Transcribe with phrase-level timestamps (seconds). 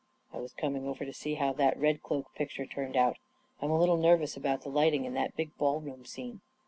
[0.33, 3.17] "I was coming over to see how that' Red Cloak' picture turned out.
[3.61, 6.41] I'm a little nervous about the lighting in that big ball room scene."